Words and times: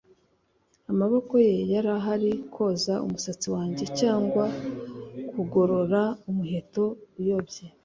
amaboko 0.91 1.33
ye 1.47 1.53
yari 1.71 1.89
ahari 1.99 2.31
kwoza 2.53 2.93
umusatsi 3.05 3.47
wanjye, 3.55 3.85
cyangwa 3.99 4.45
kugorora 5.31 6.01
umuheto 6.29 6.83
uyobye. 7.19 7.63